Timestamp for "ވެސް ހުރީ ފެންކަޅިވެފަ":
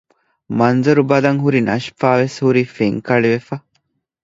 2.21-3.55